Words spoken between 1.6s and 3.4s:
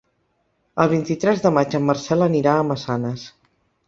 en Marcel anirà a Massanes.